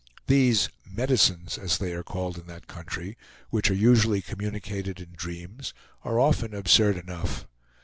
[0.25, 3.19] These "medicines," as they are called in that country,
[3.51, 7.45] which are usually communicated in dreams, are often absurd enough.